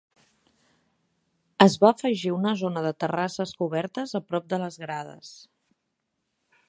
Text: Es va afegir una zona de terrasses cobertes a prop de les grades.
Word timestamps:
Es 1.65 1.75
va 1.83 1.91
afegir 1.95 2.31
una 2.37 2.53
zona 2.63 2.83
de 2.87 2.93
terrasses 3.05 3.53
cobertes 3.63 4.17
a 4.21 4.23
prop 4.31 4.49
de 4.55 4.61
les 4.65 4.79
grades. 4.87 5.39